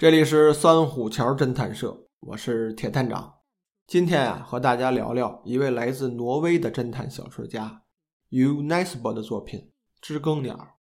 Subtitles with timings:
[0.00, 3.34] 这里是三虎桥侦探社，我是铁探长。
[3.86, 7.82] 今天啊，和大家聊聊一位来自挪威的侦探小说家
[8.30, 9.60] U Nesbo 的作品
[10.00, 10.78] 《知更鸟》。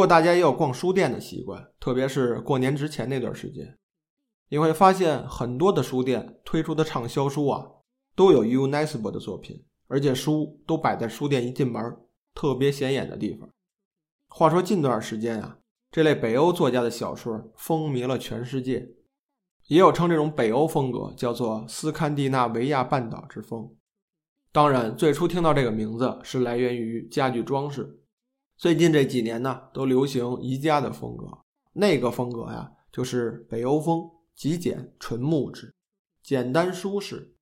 [0.00, 3.76] 如果大家也有逛书店的习惯，特别是过年之前那段时间，
[4.48, 7.66] 你会发现很多的书店推出的畅销书啊，
[8.16, 11.94] 都有 U Nesbo 的作品，而且书都摆在书店一进门
[12.34, 13.46] 特别显眼的地方。
[14.28, 15.58] 话说近段时间啊，
[15.90, 18.88] 这类北欧作家的小说风靡了全世界，
[19.66, 23.70] 也有称这种北欧风格叫做斯堪的纳维亚半岛之风。
[24.50, 27.98] 当然，最初听到这个名字是来源于家具装饰。
[28.60, 31.26] 最近这几年呢，都流行宜家的风格，
[31.72, 34.02] 那个风格呀，就是北欧风，
[34.36, 35.74] 极简、纯木质、
[36.22, 37.34] 简单舒适。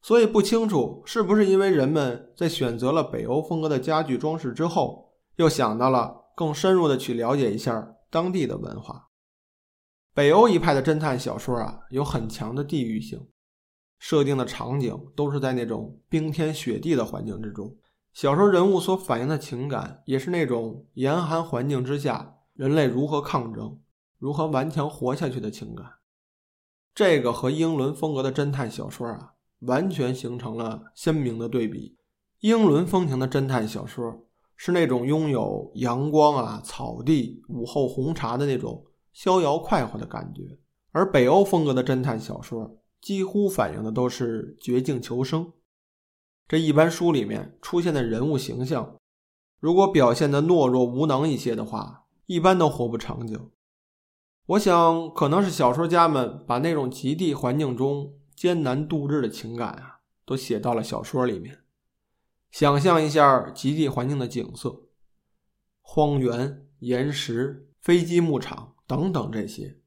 [0.00, 9.10] 所以不清楚是不是因为人们在选择了北欧风格的家具装饰之后，又想到了更深入的去了解一下当地的文化。
[10.12, 13.28] 北欧一派的侦探小说啊，有很强的地域性，
[14.00, 17.76] 设定的场景都是在那种冰天雪地的环境之中。
[18.12, 23.80] 小说人物所反映的情感，也是那种严寒环境之下人类如何抗争、
[24.18, 25.86] 如何顽强活下去的情感。
[26.94, 31.96] 这个和英伦风格的侦探小说啊，完全形成了鲜明的对比。
[32.40, 34.26] 英伦风情的侦探小说
[34.56, 40.42] 是那种拥有阳光啊、草地、午后红茶的那种逍遥快活的感觉，
[40.90, 45.50] 而北欧风格的侦探小说几乎反映的都是绝境求生。
[46.52, 49.00] 这一般书里面出现的人物形象，
[49.58, 53.52] 如果表现的懦弱无能一些的话，一般都活不长久。
[54.44, 61.60] 我想，可能是小说家们把那种极地环境中艰难度日的情感啊，都写到了小说里面。
[62.50, 64.90] 想象一下极地环境的景色，
[65.80, 69.78] 荒原、岩石、飞机牧场等等这些，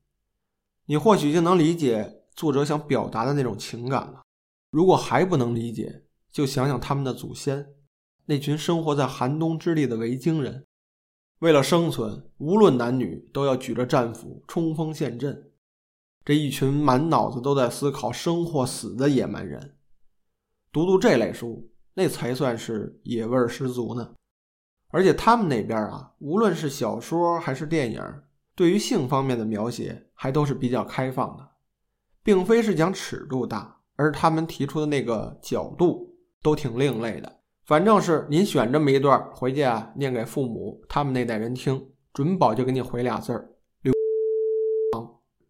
[0.87, 4.23] 你或许就能理解作者想表达的那种情感了。
[4.71, 6.01] 如果还不能理解，
[6.35, 7.65] 就想想他们的祖先，
[8.25, 10.65] 那群生活在寒冬之地的维京人，
[11.39, 15.53] 为了生存，无论男女都要举着战斧冲锋陷阵。
[16.25, 19.77] 这一群满脑子都在思考生或死的野蛮人，
[20.73, 24.13] 读读这类书，那才算是野味儿十足呢。
[24.89, 28.03] 而且他们那边啊，无论是小说还是电影，
[28.53, 31.49] 对于性方面的描写还都是比较开放的，
[32.21, 36.11] 并非是讲尺度大，而他们提出的那个角度。
[36.45, 43.49] 都挺另类的，反正是您选这么一段回去啊，念给父母他们那代人听，准保就给你回俩字儿。
[43.81, 43.91] 刘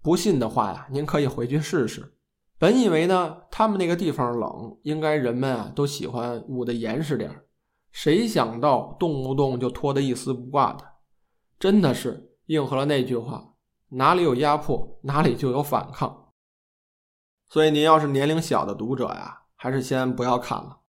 [0.02, 2.14] 不信的话呀，您可以回去试试。
[2.58, 7.46] 本以为呢，他们那个地方冷，应该人们啊都喜欢捂得严实点儿
[7.92, 10.86] 谁想到动不动就脱得一丝不挂的，
[11.60, 13.56] 真的是应和了那句话：
[13.90, 16.32] 哪里有压迫，哪里就有反抗。
[17.50, 20.84] 所以您要是年龄小的读者呀，还是先不要看了。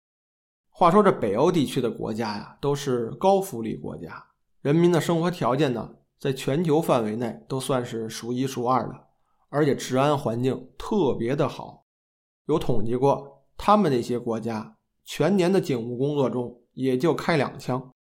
[0.78, 4.22] 话说这北欧地区的国家呀，都是高福利国家，
[4.62, 9.08] 人民的生活条件呢，在全球范围内都算是数一数二的，
[9.48, 11.86] 而且治安环境特别的好。
[12.48, 14.76] 有统计过，他们那些国家
[15.06, 17.94] 全年的警务工作中也就开两枪，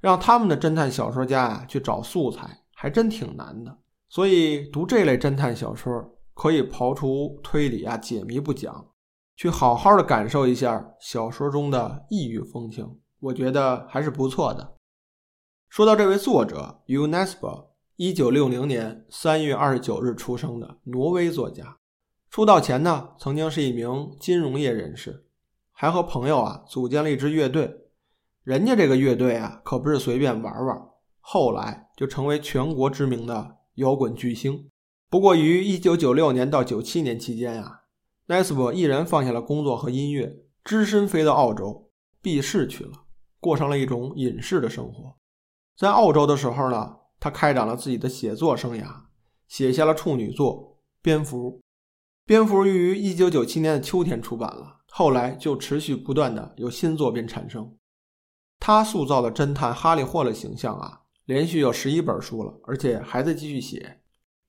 [0.00, 3.76] 让他们的侦探小说家呀去找素材，还真挺难的。
[4.08, 8.86] 所以读这类侦探小说，可以刨除推理啊、解谜不讲。
[9.36, 14.76] 去好好的感受一下小说中的异域风情，我觉得还是不错的。
[15.68, 17.66] 说到这位作者 U Nesbo，
[17.96, 21.76] 一九六零年三月二十九日出生的挪威作家，
[22.30, 25.26] 出道前呢曾经是一名金融业人士，
[25.70, 27.82] 还和朋友啊组建了一支乐队。
[28.42, 30.80] 人家这个乐队啊可不是随便玩玩，
[31.20, 34.70] 后来就成为全国知名的摇滚巨星。
[35.10, 37.82] 不过于一九九六年到九七年期间呀。
[38.28, 41.90] 奈斯伯毅然放下了工作和音乐，只身飞到澳洲
[42.20, 43.04] 避世去了，
[43.38, 45.16] 过上了一种隐士的生活。
[45.76, 49.02] 在澳洲的时候呢，他开展了自己的写作生涯，
[49.46, 51.52] 写下了处女作《蝙蝠》。
[52.24, 57.76] 《蝙蝠》于1997年的秋天出版了，后来就持续不断的有新作品产生。
[58.58, 64.00] 他塑造的侦探哈利·霍勒形象啊，连续有十一本书了，而且还在继续写。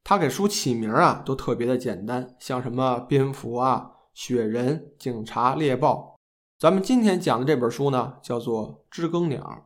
[0.09, 6.15] 他给书起名啊，都特别的简单，像什么蝙蝠啊、雪人、警察、猎豹。
[6.57, 9.65] 咱们今天讲的这本书呢，叫做《知更鸟》。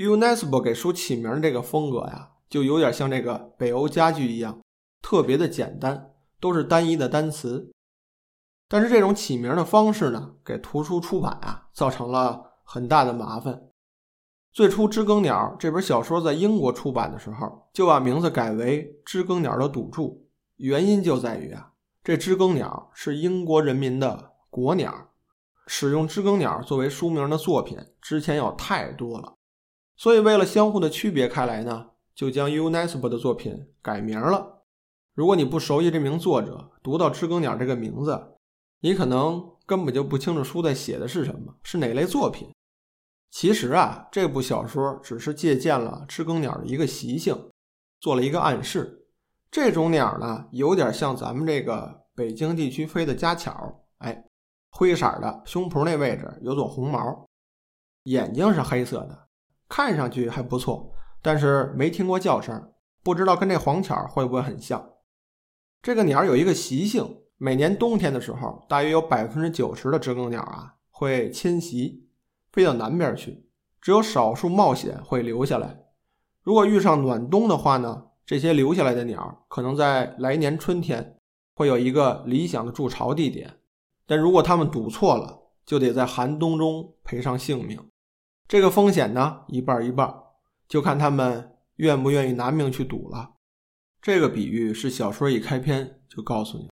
[0.00, 4.60] UNESCO 给书起名这个风格呀，就有点像这个北欧家具一样，
[5.02, 7.72] 特别的简单，都是单一的单词。
[8.68, 13.60] 但是这种起名的方式呢，给图书出版啊，造成了很大的麻烦。
[14.54, 20.10] 最初，《知更鸟》这本小说在英国出版的时候，就把名字改为《知更鸟的赌注》，
[20.58, 21.72] 原因就在于啊，
[22.04, 25.10] 这知更鸟是英国人民的国鸟，
[25.66, 29.34] 使用知更鸟作为书名的作品之前有太多了，
[29.96, 34.62] 所以为了相互的区别开来呢，就将 UNESCO 的作品改名了。
[35.14, 38.36] 如果你不熟悉这名作者，读到知更鸟这个名字，
[38.82, 42.53] 你可能根本就不清楚书在写的是什么，是哪类作品。
[43.34, 47.50] 其实啊，这部小说只是借鉴了知更鸟的一个习性，
[47.98, 49.08] 做了一个暗示。
[49.50, 54.24] 这种鸟呢，有点像咱们这个北京地区飞的家巧，哎，
[54.70, 57.26] 灰色的，胸脯那位置有撮红毛，
[58.04, 59.26] 眼睛是黑色的，
[59.68, 62.72] 看上去还不错，但是没听过叫声，
[63.02, 64.92] 不知道跟这黄巧会不会很像。
[65.82, 72.03] 这个鸟有一个习性，每年冬天的时候，大约有百分之九十的知更鸟啊会迁徙。
[72.54, 73.44] 飞到南边去，
[73.80, 75.86] 只有少数冒险会留下来。
[76.44, 81.18] 如果遇上暖冬的话呢，这些留下来的鸟可能在来年春天
[81.54, 83.58] 会有一个理想的筑巢地点。
[84.06, 87.90] 但如果他们赌错了，就得在寒冬中赔上性命。
[88.46, 90.14] 这个风险呢，一半一半，
[90.68, 93.32] 就看他们愿不愿意拿命去赌了。
[94.00, 96.70] 这个比喻是小说一开篇就告诉你，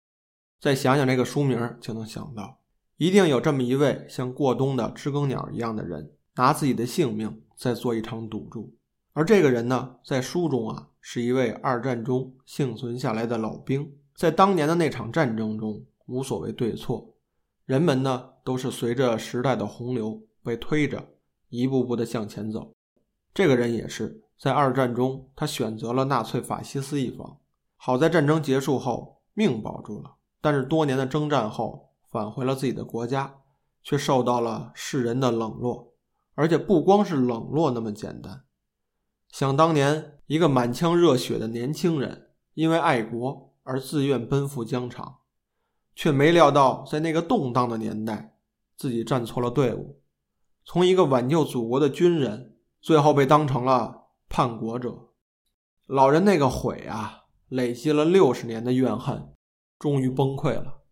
[0.62, 2.62] 再想想这个书名就能想到。
[2.98, 8.74] 一定有这么一位像过冬的知更鸟一样的人，拿自己的性命在做一场赌注。
[9.12, 13.92] 而这个人呢，在书中啊，是一位二战中幸存下来的老兵。
[14.16, 17.14] 在当年的那场战争中，无所谓对错，
[17.66, 21.06] 人们呢都是随着时代的洪流被推着
[21.50, 22.72] 一步步的向前走。
[23.34, 27.38] 这个人也是在二战中，他选择了纳粹法西斯一方。
[27.76, 31.84] 好在战争结束后命保住了，但是多年的征战后。
[32.16, 33.42] 返回了自己的国家，
[33.84, 35.94] 却受到了世人的冷落，
[36.34, 38.46] 而且不光是冷落那么简单。
[39.28, 45.18] 想当年，一个满腔热血的年轻人，因为爱国而自愿奔赴疆场，
[45.94, 48.38] 却没料到在那个动荡的年代，
[48.78, 50.02] 自己站错了队伍，
[50.64, 55.10] 从一个挽救祖国的军人，最后被当成了叛国者。
[55.86, 59.34] 老人那个悔啊，累积了六十年的怨恨，
[59.78, 60.85] 终于崩溃了。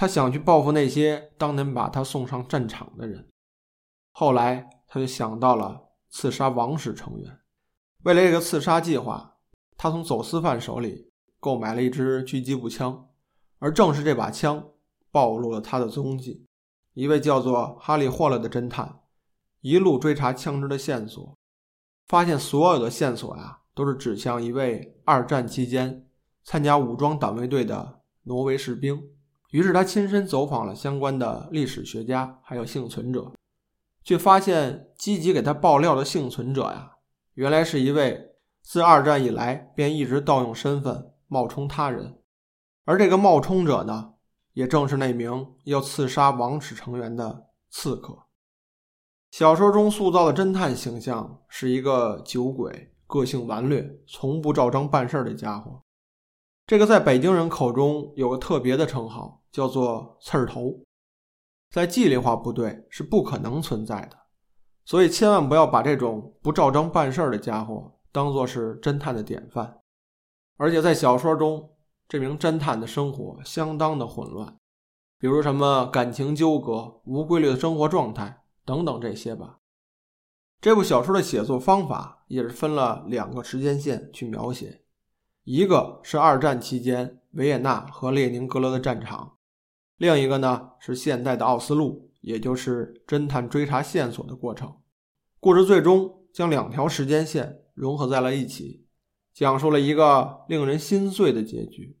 [0.00, 3.28] 他想去报复那些当年把他送上战场的人，
[4.12, 7.40] 后来他就想到了刺杀王室成员。
[8.04, 9.38] 为了这个刺杀计划，
[9.76, 11.10] 他从走私犯手里
[11.40, 13.08] 购买了一支狙击步枪，
[13.58, 14.64] 而正是这把枪
[15.10, 16.46] 暴露了他的踪迹。
[16.94, 19.00] 一位叫做哈利·霍勒的侦探
[19.62, 21.36] 一路追查枪支的线索，
[22.06, 26.08] 发现所有的线索呀都是指向一位二战期间
[26.44, 29.02] 参加武装党卫队的挪威士兵。
[29.50, 33.32] 于是他亲身走访了相关的历史学家，还有幸存者，
[34.04, 36.92] 却发现积极给他爆料的幸存者呀，
[37.34, 42.18] 原来是一位自二战以来便一直盗用身份冒充他人，
[42.84, 44.14] 而这个冒充者呢，
[44.52, 48.18] 也正是那名要刺杀王室成员的刺客。
[49.30, 55.82] 小说中塑造的侦探形象是一个酒鬼，个性顽劣，从不照章办事的家伙。
[56.66, 60.80] 这个在北京人口中有个特别的称号，叫做“刺儿头”，
[61.70, 64.16] 在纪律化部队是不可能存在的，
[64.84, 69.80] 所以千万不要把这种不照章办事的家伙当做是侦探的典范。
[70.56, 71.70] 而且在小说中，
[72.08, 74.56] 这名侦探的生活相当的混乱，
[75.18, 79.58] 比如什么感情纠葛、无规律的生活状态等等这些吧。
[80.60, 84.82] 这部小说的写作方法也是分了两个时间线去描写。
[85.44, 89.37] 一个是二战期间维也纳和列宁格勒的战场，
[89.98, 94.72] 另一个呢是现代的奥斯陆，也就是侦探追查线索的过程。
[95.40, 98.86] 故事最终将两条时间线融合在了一起，
[99.34, 101.96] 讲述了一个令人心碎的结局。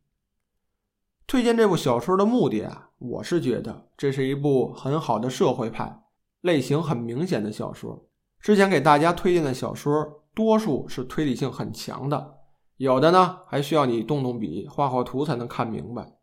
[1.26, 6.00] 推荐这部小说的目的啊，我是觉得这是一部很好的社会派
[6.40, 8.08] 类型很明显的小说。
[8.40, 12.38] 之前给大家推荐的小说，多数是推理性很强的。
[12.76, 16.17] 有的呢还需要你动动笔、画画图才能看明白。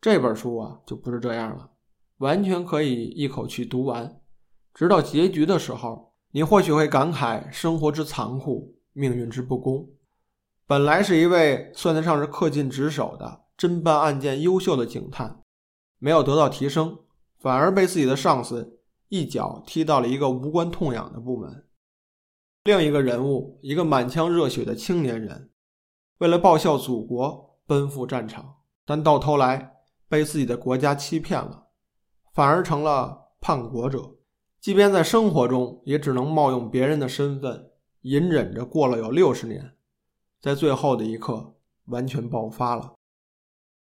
[0.00, 1.70] 这本书啊就不是这样了，
[2.18, 4.20] 完全可以一口气读完，
[4.72, 9.88] 直到结局的时候，你或许会感慨生活之残酷，命运之不公。
[10.66, 15.40] 本来是一位算得上是恪尽职守的侦办案件优秀的警探，
[15.98, 16.98] 没有得到提升，
[17.38, 18.78] 反而被自己的上司
[19.08, 21.64] 一脚踢到了一个无关痛痒的部门。
[22.64, 25.50] 另一个人物，一个满腔热血的青年人。
[26.18, 29.77] 为了报效祖国奔赴战场，但到头来
[30.08, 31.66] 被自己的国家欺骗了，
[32.32, 34.16] 反而成了叛国者。
[34.60, 37.70] 即便在生活中，也只能冒用别人的身份，
[38.02, 39.76] 隐忍着过了有六十年，
[40.40, 41.54] 在最后的一刻
[41.86, 42.94] 完全爆发了。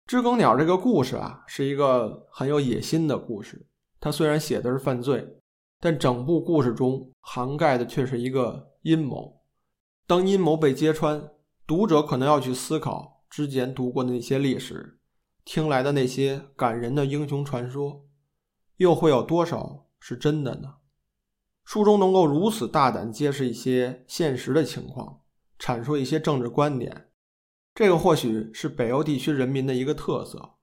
[0.06, 3.68] 知更鸟这个故事啊，是一个很有野心的故事。
[4.00, 5.40] 它虽然写的是犯罪，
[5.80, 9.42] 但整部故事中涵盖的却是一个阴谋。
[10.06, 11.30] 当阴谋被揭穿。
[11.66, 14.97] 读者可能要去思考之前读过的那些历史，
[15.48, 18.06] 听来的那些感人的英雄传说，
[18.76, 20.76] 又会有多少是真的呢？
[21.64, 25.22] 书中能够如此大胆揭示一些现实的情况，
[25.58, 27.08] 阐述一些政治观点，
[27.74, 30.56] 这个或许是北欧地区人民的一个特色。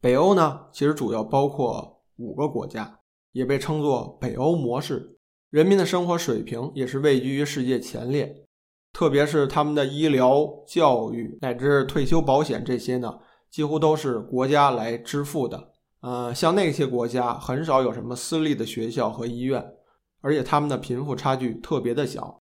[0.00, 2.98] 北欧呢，其实主要包括五个国家，
[3.30, 5.16] 也被称作北欧模式，
[5.50, 8.44] 人民的生活水平也是位居于世界前列。
[8.92, 13.20] 特别是他们的医疗、教育乃至退休保险这些呢，
[13.50, 15.72] 几乎都是国家来支付的。
[16.00, 19.72] 呃，像那些国家很少有什么私立的学校和医院，
[20.20, 22.40] 而且他们的贫富差距特别的小，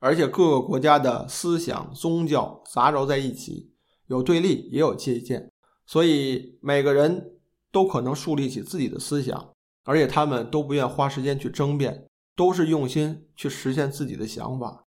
[0.00, 3.72] 而且各个国家的思想、宗教杂糅在一起，
[4.08, 5.50] 有对立也有借鉴，
[5.86, 7.32] 所以每个人
[7.72, 9.52] 都可能树立起自己的思想，
[9.84, 14.84] 而且他们都不愿花时间去争辩，都是用心去实现自己的想法。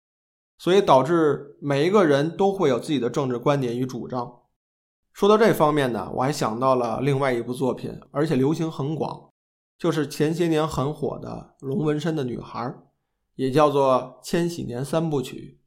[0.59, 4.41] 所以导致每一个人都会有自己的政治观点与主张。
[5.17, 9.31] 说到这方面呢，我还想到了另外一部作品，而且流行很广，
[9.75, 12.59] 就是前些年很火的《龙纹身的女孩》，
[13.33, 15.59] 也叫做《千禧年三部曲》。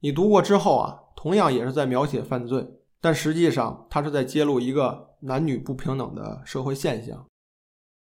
[0.00, 7.26] 你读过之后啊，同样也是在描写犯罪，但实际上它是在揭露一个男女不平等的社会现象，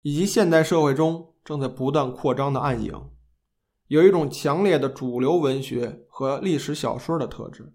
[0.01, 2.93] 以及现代社会中正在不断扩张的暗影。
[3.87, 7.73] 有一种强烈的主流文学和历史小说的特质，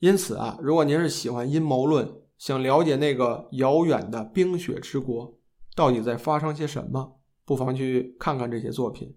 [0.00, 5.36] 因此啊，如果您是喜欢阴谋论，想了解那个遥远的冰雪之国
[5.74, 9.14] 到底在发生些什么，不妨去看看这些作品。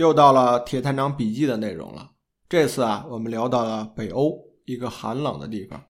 [0.00, 2.12] 又到了铁探长笔记的内容了。
[2.48, 5.84] 这次啊，我们聊到了北欧一个寒冷的地方，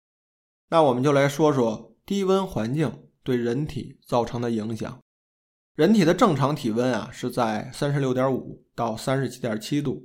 [0.70, 4.96] 那我们就来说说低温环境对人体造成的影响。
[5.74, 10.00] 人体的正常体温啊是在三十六点五到三十七点七度，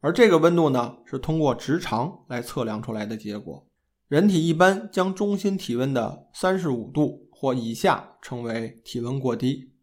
[0.00, 3.66] 而这个温度呢是通过直肠来测量出来的结果。
[4.08, 9.74] 人体一般将中心体温的三十五度或以下称为体温过低。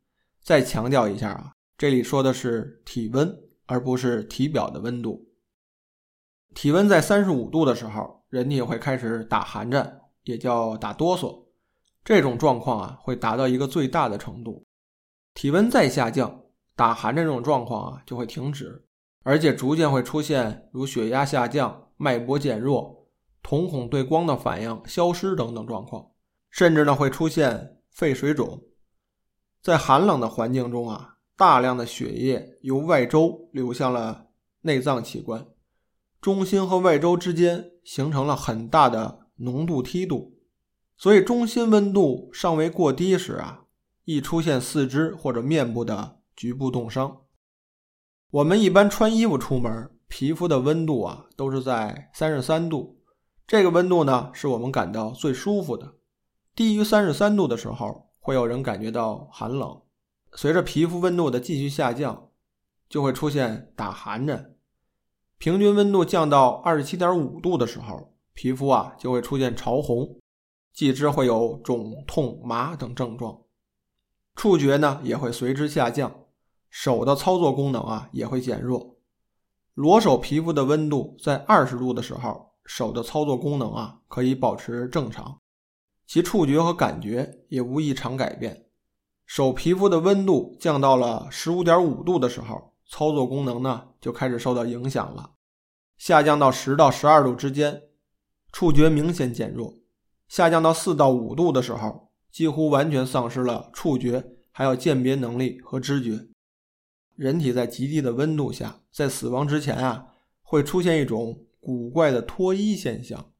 [0.41, 1.53] 再强调一下啊。
[1.77, 5.29] 这里说的是体温，而不是体表的温度。
[6.53, 11.47] 体温在三十五度的时候，人体会开始打寒战，也叫打哆嗦。
[12.03, 14.63] 这种状况啊，会达到一个最大的程度。
[15.33, 16.43] 体温再下降，
[16.75, 18.85] 打寒战这种状况啊就会停止，
[19.23, 23.09] 而且逐渐会出现如血压下降、脉搏减弱、
[23.41, 26.11] 瞳孔对光的反应消失等等状况，
[26.51, 28.61] 甚至呢会出现肺水肿。
[29.61, 31.12] 在寒冷的环境中啊。
[31.35, 34.27] 大量的血液由外周流向了
[34.61, 35.47] 内脏器官，
[36.21, 40.37] 中心和外周之间形成了很大的浓度梯度，
[40.95, 43.65] 所以中心温度尚未过低时啊，
[44.05, 47.21] 易出现四肢或者面部的局部冻伤。
[48.29, 52.99] 我们一般穿衣服出门，皮肤的温度啊都是在三十三度，
[53.45, 55.95] 这个温度呢是我们感到最舒服的。
[56.55, 59.82] 低于三十三度的时候，会有人感觉到寒冷。
[60.35, 62.29] 随着皮肤温度的继续下降，
[62.89, 64.55] 就会出现打寒战。
[65.37, 70.19] 平均温度降到二十七点五度的时候，皮肤啊就会出现潮红，
[70.73, 73.41] 继之会有肿、痛、麻等症状。
[74.35, 76.11] 触觉呢也会随之下降，
[76.69, 78.97] 手的操作功能啊也会减弱。
[79.75, 85.39] 裸手皮肤的温度在二十度的时候，手的操作功能啊可以保持正常，
[86.07, 88.65] 其触觉和感觉也无异常改变。
[89.25, 95.31] 手皮肤的温度降到了十五点五度的时候，操作功能呢就开始受到影响了。
[95.97, 97.83] 下降到十到十二度之间，
[98.51, 99.79] 触觉明显减弱；
[100.27, 106.27] 下降到四到五度的时候，几乎完全丧失了触觉，还有鉴别能力和知觉。
[107.15, 110.07] 人体在极低的温度下，在死亡之前啊，
[110.41, 113.31] 会出现一种古怪的脱衣现象，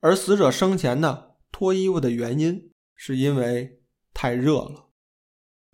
[0.00, 3.80] 而死者生前呢脱衣服的原因，是因为
[4.12, 4.89] 太热了。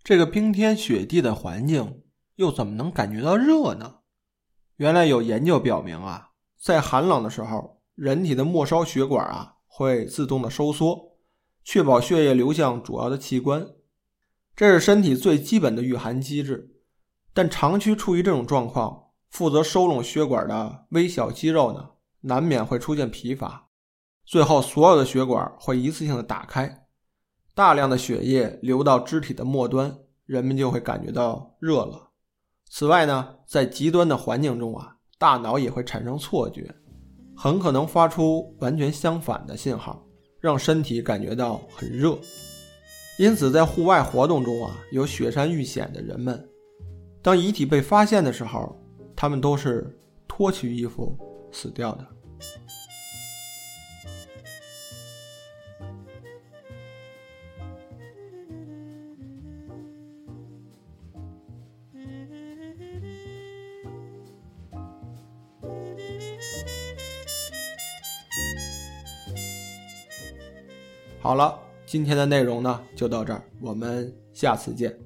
[0.06, 2.04] 这个冰天雪地的环境，
[2.36, 3.96] 又怎么能感觉到热呢？
[4.76, 6.30] 原来有研究表明啊，
[6.62, 11.16] 在寒冷的时候，人体的末梢血管啊会自动的收缩，
[11.64, 13.66] 确保血液流向主要的器官，
[14.54, 16.76] 这是身体最基本的御寒机制。
[17.34, 23.70] 但长期处于这种状况，负责收拢血管的微小肌肉呢，难免会出现疲乏，
[24.24, 26.85] 最后所有的血管会一次性的打开。
[27.56, 29.90] 大量的血液流到肢体的末端，
[30.26, 32.10] 人们就会感觉到热了。
[32.68, 36.70] 此外呢，在极端的环境中啊，大脑也会产生错觉，
[37.34, 40.06] 很可能发出完全相反的信号，
[40.38, 42.18] 让身体感觉到很热。
[43.18, 46.46] 因此，在户外活动中啊，有雪山遇险的人们，
[47.22, 48.76] 当遗体被发现的时候，
[49.16, 49.98] 他们都是
[50.28, 51.16] 脱去衣服
[51.50, 52.06] 死掉的。
[71.26, 74.96] 好了，今天的内容呢就到这儿，我们下次见。